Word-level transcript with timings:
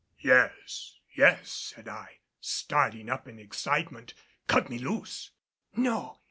"Yes, 0.17 0.95
yes," 1.13 1.51
said 1.51 1.87
I, 1.87 2.21
starting 2.39 3.07
up 3.07 3.27
in 3.27 3.37
excitement, 3.37 4.15
"cut 4.47 4.67
me 4.67 4.79
loose!" 4.79 5.29
"No! 5.75 6.17